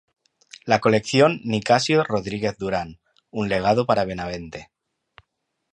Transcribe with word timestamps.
La 0.65 0.79
colección 0.79 1.41
"Nicasio 1.43 2.03
Rodríguez 2.03 2.57
Duran" 2.57 2.97
un 3.29 3.49
legado 3.49 3.85
para 3.85 4.03
Benavente. 4.03 4.71